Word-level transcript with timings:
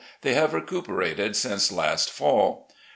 They 0.21 0.33
have 0.33 0.55
recuperated 0.55 1.35
since 1.35 1.71
last 1.71 2.09
fall. 2.09 2.67